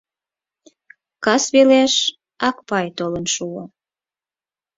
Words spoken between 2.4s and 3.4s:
Акпай толын